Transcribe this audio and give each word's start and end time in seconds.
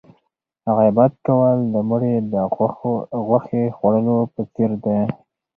غیبت 0.77 1.13
کول 1.25 1.57
د 1.73 1.75
مړي 1.89 2.13
د 2.33 2.35
غوښې 3.27 3.63
خوړلو 3.77 4.17
په 4.33 4.41
څېر 4.53 4.71
دی. 4.85 4.99